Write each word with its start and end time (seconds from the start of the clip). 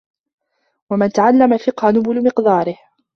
وَمَنْ 0.89 1.09
تَعَلَّمَ 1.09 1.53
الْفِقْهَ 1.53 1.89
نَبُلَ 1.91 2.23
مِقْدَارُهُ 2.23 2.77